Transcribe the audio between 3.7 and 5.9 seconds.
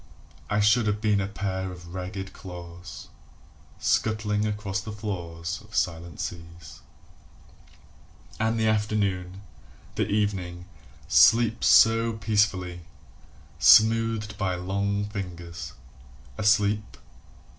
Scuttling across the floors of